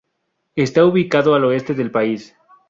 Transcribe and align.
Está 0.55 0.83
ubicado 0.83 1.35
al 1.35 1.43
oeste 1.45 1.75
del 1.75 1.91
país. 1.91 2.35